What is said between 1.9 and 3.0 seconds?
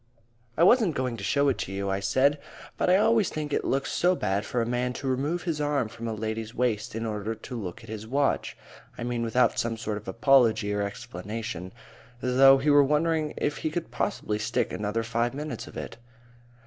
I said. "But I